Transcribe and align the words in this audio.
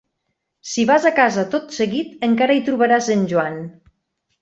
Si 0.69 0.85
vas 0.91 1.05
a 1.09 1.11
casa 1.19 1.45
tot 1.53 1.77
seguit, 1.77 2.17
encara 2.31 2.59
hi 2.59 2.67
trobaràs 2.71 3.15
en 3.19 3.31
Joan. 3.35 3.65